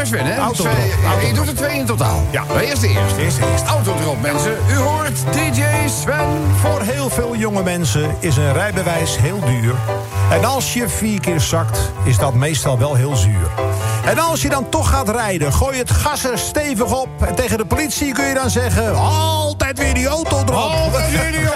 [0.09, 0.37] bij Sven, hè?
[0.37, 1.35] Autodrop, Je autodrop.
[1.35, 2.27] doet er twee in totaal.
[2.31, 2.43] Ja.
[2.43, 3.21] Maar eerst de eerste.
[3.21, 3.67] Eerst de eerste.
[3.67, 4.57] Autodrop, mensen.
[4.69, 5.61] U hoort DJ
[6.01, 6.41] Sven.
[6.61, 9.75] Voor heel veel jonge mensen is een rijbewijs heel duur.
[10.31, 13.49] En als je vier keer zakt, is dat meestal wel heel zuur.
[14.05, 17.09] En als je dan toch gaat rijden, gooi het gas er stevig op.
[17.19, 18.95] En tegen de politie kun je dan zeggen...
[18.95, 20.53] Altijd weer die auto erop.
[20.53, 21.51] Altijd weer die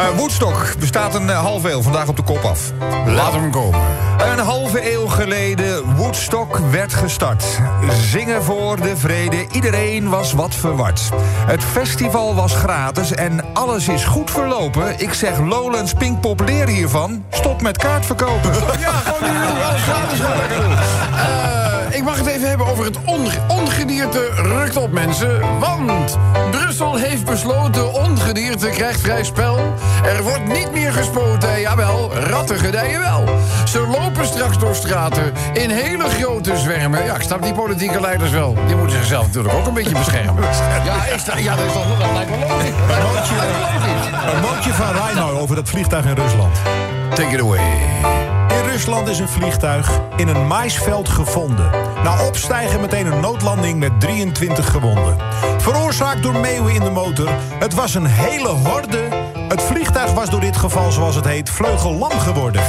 [0.00, 2.72] Eh, Woodstock bestaat een eh, half eeuw, vandaag op de kop af.
[3.06, 3.80] Laat hem komen.
[4.32, 7.44] Een halve eeuw geleden Woodstock werd gestart.
[8.00, 11.10] Zingen voor de vrede, iedereen was wat verward.
[11.46, 14.98] Het festival was gratis en alles is goed verlopen.
[14.98, 17.24] Ik zeg Lowlands Pinkpop leer hiervan.
[17.30, 18.50] Stop met kaartverkopen.
[18.78, 19.62] Ja, gewoon niet doen.
[19.62, 21.59] Alles gratis gewoon lekker doen.
[21.90, 25.58] Ik mag het even hebben over het onge ongedierte rukt op, mensen.
[25.58, 26.18] Want
[26.50, 29.56] Brussel heeft besloten ongedierte krijgt vrij spel.
[30.04, 33.24] Er wordt niet meer gespoten, jawel, ratten gedijen wel.
[33.64, 37.04] Ze lopen straks door straten in hele grote zwermen.
[37.04, 38.56] Ja, ik snap die politieke leiders wel.
[38.66, 40.44] Die moeten zichzelf natuurlijk ook een beetje beschermen.
[40.84, 42.04] Ja, ik sta, ja dat, is toch, logisch.
[42.04, 42.70] Dat lijkt me logisch.
[44.34, 46.56] Een mootje van Reino over dat vliegtuig in Rusland.
[47.14, 48.29] Take it away.
[48.70, 51.70] Rusland is een vliegtuig in een maisveld gevonden.
[52.04, 55.16] Na opstijgen meteen een noodlanding met 23 gewonden.
[55.58, 57.28] Veroorzaakt door meeuwen in de motor.
[57.58, 59.08] Het was een hele horde.
[59.48, 62.62] Het vliegtuig was door dit geval, zoals het heet, vleugellam geworden.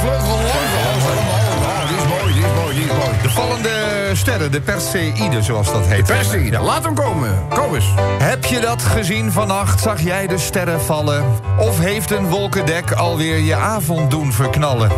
[4.22, 6.04] Sterren, de Perseïden, zoals dat heet.
[6.04, 7.48] Persie, laat hem komen.
[7.48, 7.84] Kom eens.
[8.18, 9.80] Heb je dat gezien vannacht?
[9.80, 11.24] Zag jij de sterren vallen?
[11.58, 14.90] Of heeft een wolkendek alweer je avond doen verknallen?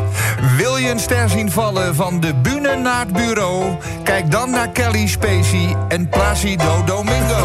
[0.57, 3.77] Wil je een ster zien vallen van de bühne naar het bureau?
[4.03, 7.39] Kijk dan naar Kelly Spacey en Placido Domingo.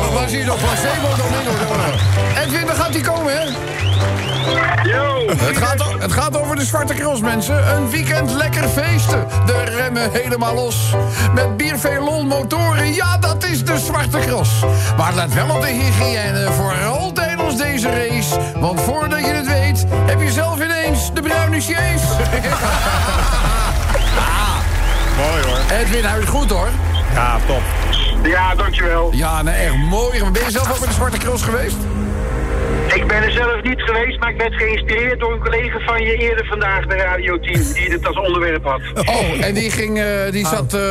[0.45, 1.51] Nog placebo Domingo?
[2.43, 3.47] Edwin, daar gaat hij komen, hè?
[4.83, 5.25] Yo!
[5.37, 7.75] Het gaat, o- het gaat over de Zwarte Cross, mensen.
[7.75, 9.27] Een weekend lekker feesten.
[9.45, 10.95] De remmen helemaal los.
[11.33, 14.49] Met biervelon motoren, ja, dat is de Zwarte Cross.
[14.97, 18.39] Maar let wel op de hygiëne, vooral tijdens deze race.
[18.59, 22.01] Want voordat je het weet, heb je zelf ineens de bruine sjees.
[25.17, 25.57] Mooi hoor.
[25.79, 26.67] Edwin, hij is goed, hoor.
[27.13, 27.61] Ja, top.
[28.23, 29.09] Ja, dankjewel.
[29.11, 30.23] Ja, nee, echt mooi.
[30.31, 31.75] Ben je zelf ook bij de Zwarte Cross geweest?
[32.95, 36.15] Ik ben er zelf niet geweest, maar ik werd geïnspireerd door een collega van je
[36.17, 38.81] eerder vandaag bij Radio 10, die dit als onderwerp had.
[39.05, 40.81] Oh, en die, ging, eh, die zat eh,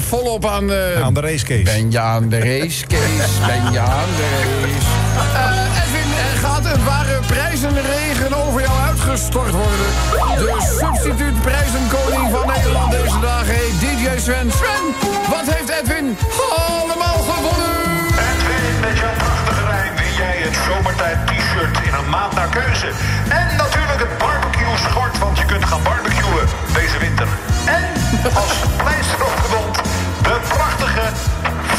[0.00, 0.72] volop aan...
[0.72, 1.62] eh, Aan de racecase.
[1.62, 3.40] Ben je aan de racecase?
[3.46, 4.28] Ben je aan de
[4.62, 4.86] race?
[5.34, 9.86] Eh, Edwin, er gaat een ware prijzenregen over jou uitgestort worden.
[10.36, 14.50] De substituut prijzenkoning van Nederland deze dagen heet DJ Sven.
[14.52, 14.84] Sven,
[15.30, 16.16] wat heeft Edwin
[16.56, 17.74] allemaal gewonnen?
[18.28, 19.90] Edwin, met jouw prachtige rij
[20.24, 22.88] jij het zomertijd t-shirt in een maand naar keuze.
[23.28, 27.28] En natuurlijk het barbecue schort, want je kunt gaan barbecuen deze winter.
[27.64, 27.84] En
[28.42, 29.76] als pleister op de wond,
[30.22, 31.06] de prachtige,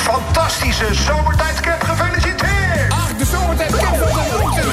[0.10, 1.84] fantastische zomertijdcap.
[1.84, 2.92] Gefeliciteerd!
[2.92, 4.00] Ach, de zomertijd caps.
[4.00, 4.64] wat een leukte.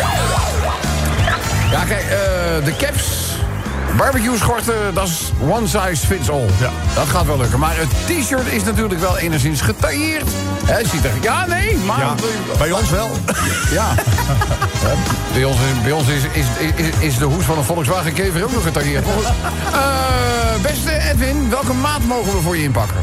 [1.70, 3.21] Ja, kijk, eh, de caps,
[3.96, 6.46] barbecue schorten, dat is one size fits all.
[6.60, 6.70] Ja.
[6.94, 7.58] Dat gaat wel lukken.
[7.58, 10.28] Maar het t-shirt is natuurlijk wel enigszins getailleerd.
[10.64, 11.98] Hè, ziet er, ja, nee, maar...
[11.98, 12.14] Ja,
[12.58, 13.10] bij ons wel.
[13.70, 13.94] Ja.
[15.32, 18.44] Bij ons, is, bij ons is, is, is, is de hoes van een Volkswagen Kever
[18.44, 19.04] ook nog getailleerd.
[19.72, 22.96] Eh, beste Edwin, welke maat mogen we voor je inpakken?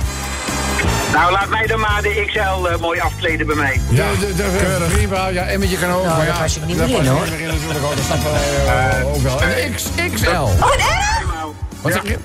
[1.13, 3.81] Nou, laat mij dan maar de XL eh, mooi afkleden bij mij.
[3.89, 5.27] Ja, de, de, de, prima.
[5.27, 6.05] Ja, Emmetje kan ook.
[6.05, 7.21] maar daar ja, pas ik niet meer in, hoor.
[7.21, 7.95] niet meer in natuurlijk ook.
[7.95, 9.41] Dat snappen wij eh, ook wel.
[9.41, 9.75] Een.
[11.81, 12.17] Wat zeg je?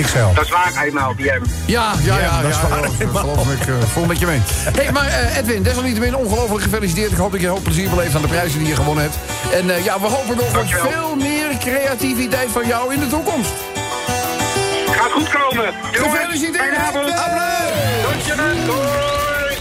[0.00, 0.34] XL.
[0.34, 1.42] Dat is waar, eenmaal, die hem.
[1.66, 2.42] Ja, ja, ja.
[2.42, 3.20] dat is ja, waar.
[3.20, 4.40] geloof me, ik uh, voel met je mee.
[4.76, 7.12] hey, maar eh, Edwin, desalniettemin ongelooflijk gefeliciteerd.
[7.12, 9.16] Ik hoop dat je een hoop plezier beleeft aan de prijzen die je gewonnen hebt.
[9.52, 10.90] En eh, ja, we hopen nog Dankjewel.
[10.90, 13.52] veel meer creativiteit van jou in de toekomst.
[14.92, 15.72] Gaat goed komen.
[15.92, 16.76] Gefeliciteerd.
[16.76, 18.02] Fijne.
[18.02, 18.64] Dankjewel.
[18.66, 19.56] Doei.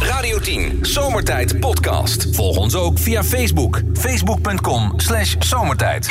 [0.00, 2.26] Radio 10, Zomertijd Podcast.
[2.32, 3.80] Volg ons ook via Facebook.
[3.94, 6.08] Facebook.com slash zomertijd.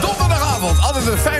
[0.00, 1.39] Donderdagavond, altijd een fijn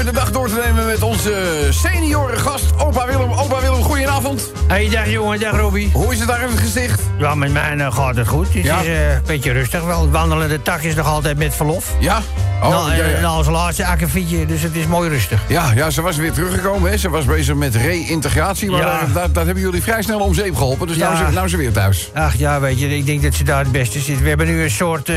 [0.00, 3.32] even de dag door te nemen met onze senioren gast, opa Willem.
[3.32, 4.52] Opa Willem, goedenavond.
[4.66, 5.90] Hey, dag jongen, dag Robbie.
[5.92, 7.00] Hoe is het daar in het gezicht?
[7.18, 8.54] Ja, met mij eh, gaat het goed.
[8.54, 8.80] Het Ja?
[8.80, 10.10] is eh, een beetje rustig wel.
[10.10, 11.94] Wandelende tak is nog altijd met verlof.
[11.98, 12.20] Ja?
[12.62, 13.20] Oh, nou, ja, eh, ja.
[13.20, 15.40] nou, als laatste akkefietje, dus het is mooi rustig.
[15.48, 16.90] Ja, ja, ze was weer teruggekomen.
[16.90, 16.96] Hè.
[16.96, 18.70] Ze was bezig met reïntegratie.
[18.70, 18.86] Maar Ja.
[18.86, 20.86] daar, daar, daar hebben jullie vrij snel om zeep geholpen.
[20.86, 21.02] Dus Ja.
[21.10, 22.10] nou, is ze, nou is ze weer thuis.
[22.14, 24.20] Ach ja, weet je, ik denk dat ze daar het beste zit.
[24.22, 25.16] We hebben nu een soort, eh,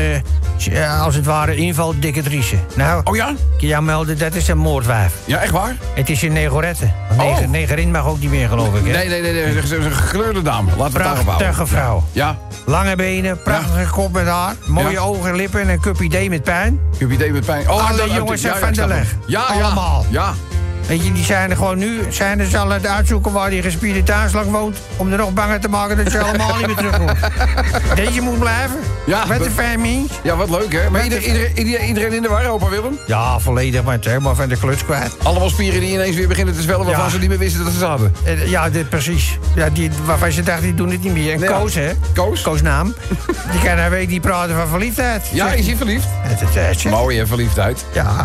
[0.56, 2.56] ja, als het ware, invaldictatrice.
[2.74, 3.32] Nou, Oh ja?
[3.58, 5.12] kan jou melden, dat is een moordwijf.
[5.24, 5.76] Ja, echt waar?
[5.94, 6.90] Het is een negorette.
[7.18, 7.38] Oh.
[7.38, 8.92] neg- Negerin mag ook niet meer, geloof ik, hè?
[8.92, 9.32] Nee, nee, nee.
[9.32, 9.66] nee.
[9.66, 10.70] Ze is een gekleurde dame.
[10.76, 11.24] Laten we het.
[11.24, 12.04] Prachtige vrouw.
[12.12, 16.42] Ja, Lange benen, prachtige kop met haar, mooie ogen, lippen en een cupje D met
[16.42, 16.80] pijn.
[16.98, 17.70] heb idee pijn.
[17.70, 19.10] Oh, Alle jongens ja, zijn ja, van de leg.
[19.10, 19.20] hem.
[19.26, 20.06] Ja, Allemaal.
[20.10, 20.53] Ja, ja.
[20.86, 23.50] Weet je, die zijn er gewoon nu, zijn er ze al aan het uitzoeken waar
[23.50, 24.76] die gespierde tuinslag woont.
[24.96, 27.12] Om er nog banger te maken dat ze allemaal niet meer terugkomt.
[27.94, 28.76] Deze moet blijven.
[29.06, 30.12] Ja, een fijn mens.
[30.22, 30.90] Ja, wat leuk, hè?
[30.90, 31.22] Maar ieder,
[31.58, 32.98] iedereen, in de war, opa Willem?
[33.06, 35.14] Ja, volledig, maar het helemaal van de kluts kwijt.
[35.22, 36.86] Allemaal spieren die ineens weer beginnen te zwellen...
[36.86, 37.10] waarvan Ja.
[37.10, 38.14] ze niet meer wisten dat ze ze hadden.
[38.24, 39.38] Eh, Ja, dit, precies.
[39.54, 41.32] Ja, die, waarvan ze dachten, die doen het niet meer.
[41.32, 41.90] En Nee, Koos, hè?
[42.14, 42.42] Koos?
[42.42, 42.94] Koos naam.
[43.52, 45.28] die kan hij weet, die praten van verliefdheid.
[45.32, 46.06] Ja, is hij verliefd?
[46.10, 47.84] Het, het, het, het- Mooi, hè, verliefdheid.
[47.92, 48.24] Ja,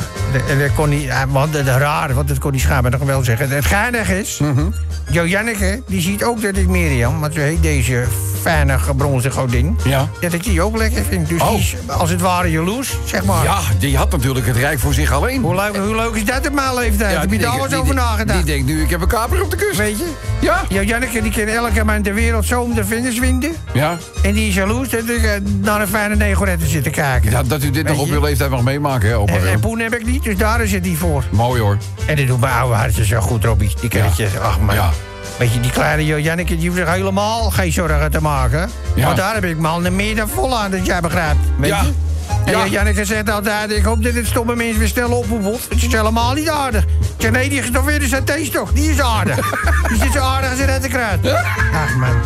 [0.50, 3.24] en- dat kon niet, ja, want het raar, want dat kon die schaam nog wel
[3.24, 3.50] zeggen.
[3.50, 4.42] Het geinige is.
[5.12, 8.04] Jo Janneke, die ziet ook dat ik Mirjam, want zo heet deze
[8.42, 10.10] fijne bronzen godin, Ja.
[10.22, 11.30] dat ik die ook lekker vind.
[11.30, 11.50] Dus Oh.
[11.50, 13.44] die is als het ware jaloers, zeg maar.
[13.44, 15.42] Ja, die had natuurlijk het rijk voor zich alleen.
[15.42, 17.12] Hoe leuk, hoe leuk is dat op mijn leeftijd?
[17.14, 18.38] Ja, Heb je die daar alles over nagedacht?
[18.46, 19.78] Die denkt nu, ik heb een kaper op de kust.
[19.78, 20.06] Weet je?
[20.40, 20.62] Ja.
[20.70, 23.52] Jo Janneke, die kan elke man ter wereld zo om de vingers winden.
[23.74, 23.98] Ja.
[24.24, 27.32] En die is jaloers dat ik eh, naar een fijne negorette zit te kijken.
[27.32, 29.80] ja, dat u dit nog op uw leeftijd mag meemaken, hè, opa en, en poen
[29.80, 31.24] heb ik niet, dus daar is het die voor.
[31.32, 31.78] Mooi, hoor.
[32.06, 33.72] En dat doet mijn oude hartje zo goed, Robbie.
[33.82, 34.28] Die kan Ja.
[34.42, 34.76] ach man.
[34.76, 34.90] Ja.
[35.38, 38.70] Weet je, die kleine Janneke, die hoeft zich helemaal geen zorgen te maken.
[38.96, 39.06] Ja.
[39.06, 41.40] Want daar heb ik me al meer dan vol aan, dat jij begrijpt.
[41.58, 41.82] Weet Ja.
[41.82, 41.92] je?
[42.46, 42.66] En Ja.
[42.66, 45.62] Janneke zegt altijd, ik hoop dat het stomme mensen weer snel ophoepelt.
[45.70, 46.84] Het is helemaal niet aardig.
[46.84, 49.36] Ik zeg, nee, die gestoffeerde saté's toch, die is aardig.
[49.90, 51.32] die zit zo aardig als een rettenkruid.
[51.74, 52.22] Ach man.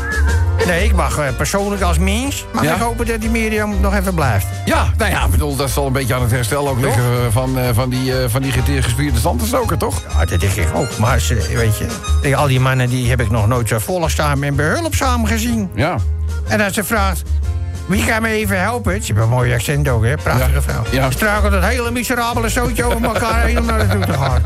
[0.67, 2.73] Nee, ik mag eh, persoonlijk als mens, mag Ja.
[2.75, 4.45] ik hopen dat die Mirjam nog even blijft.
[4.65, 7.57] Ja, nou ja, bedoel, dat zal een beetje aan het herstel ook liggen eh, van,
[7.59, 9.19] eh, van die, eh, van die gespierde
[9.77, 10.01] toch?
[10.13, 10.97] Ja, dat denk ik ook.
[10.97, 11.77] Maar ze, weet
[12.21, 15.69] je, al die mannen die heb ik nog nooit zo volgzaam en behulpzaam gezien.
[15.75, 15.95] Ja.
[16.47, 17.21] En als ze vraagt,
[17.85, 18.99] wie kan me even helpen?
[18.99, 20.15] Ze hebben een mooi accent ook, hè?
[20.15, 20.61] Prachtige Ja.
[20.61, 20.83] vrouw.
[20.91, 21.11] Ja.
[21.11, 24.41] Struikelt dat hele miserabele zootje over elkaar heen om naar naartoe te gaan.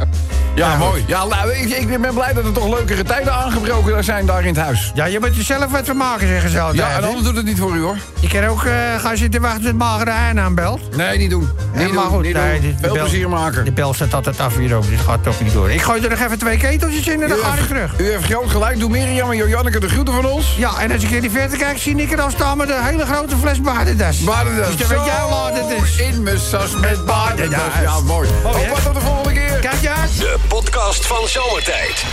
[0.56, 1.04] Ja, mooi.
[1.08, 4.48] Ja, nou, ik, ik ben blij dat er toch leukere tijden aangebroken zijn daar in
[4.48, 4.92] het huis.
[4.96, 6.78] Ja, je moet er zelf wat van maken, zeggen ze altijd.
[6.92, 7.96] Ja, en anders doet het niet voor u, hoor.
[8.20, 10.96] Je kan ook eh, gaan zitten wachten tot magere hein aanbelt.
[10.96, 11.50] Nee, niet doen.
[11.74, 12.76] Ja, Niet maar doen, goed, niet nee, doen.
[12.82, 13.66] Veel bel- plezier maken.
[13.66, 15.72] De bel staat altijd af hier ook, dit gaat toch niet door.
[15.72, 17.94] Ik gooi er nog even twee keteltjes in en dan ga ik terug.
[18.00, 18.80] U heeft groot gelijk.
[18.80, 20.56] Doe Mirjam en Jojanneke de groeten van ons.
[20.58, 22.84] Ja, en als ik in die verte kijk, zie ik er al staan met een
[22.84, 24.20] hele grote fles baardendas.
[24.20, 24.68] Badendas.
[24.68, 25.98] Dus dan weet jij hoe laat het is.
[25.98, 27.60] In mijn sas met badendas.
[27.76, 28.30] Ja, Ja, mooi.
[28.44, 28.72] Mooi, hè?
[28.72, 29.60] Opa, tot de volgende keer.
[29.60, 30.18] Kijk je uit.
[30.18, 32.04] De podcast van Zomertijd.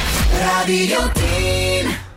[0.41, 2.13] Radio 10.